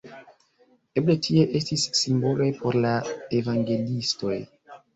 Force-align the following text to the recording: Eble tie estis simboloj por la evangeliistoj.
Eble 1.01 1.15
tie 1.27 1.43
estis 1.59 1.85
simboloj 2.01 2.49
por 2.63 2.81
la 2.89 2.97
evangeliistoj. 3.43 4.43